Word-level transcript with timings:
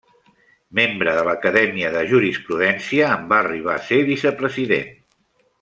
Membre 0.79 1.13
de 1.17 1.25
l'Acadèmia 1.27 1.91
de 1.97 2.01
Jurisprudència, 2.13 3.13
en 3.19 3.29
va 3.35 3.41
arribar 3.43 3.77
a 3.79 3.87
ser 3.91 4.03
vicepresident. 4.13 4.93